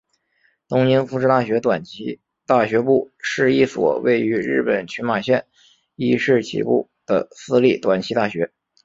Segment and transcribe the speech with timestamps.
[0.67, 5.45] 东京福祉大学短期大学部是一所位于日本群马县
[5.95, 6.65] 伊势崎市
[7.05, 8.51] 的私立短期大学。